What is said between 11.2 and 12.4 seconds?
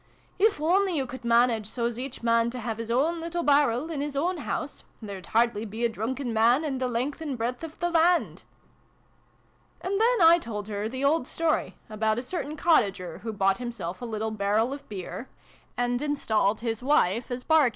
story about a